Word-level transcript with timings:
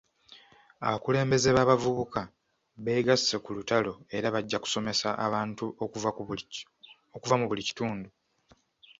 Abakulembeze 0.87 1.49
b'abavubuka 1.55 2.21
beegasse 2.83 3.35
ku 3.43 3.49
lutalo 3.57 3.93
era 4.17 4.27
bajja 4.35 4.57
kusomesa 4.63 5.07
abantu 5.25 5.65
okuva 7.13 7.37
mu 7.39 7.45
buli 7.49 7.61
kitundu. 7.69 8.07